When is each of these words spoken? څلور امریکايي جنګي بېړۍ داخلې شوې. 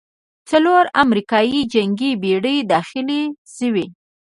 څلور 0.49 0.83
امریکايي 1.03 1.61
جنګي 1.73 2.11
بېړۍ 2.21 2.57
داخلې 2.73 3.21
شوې. 3.55 3.85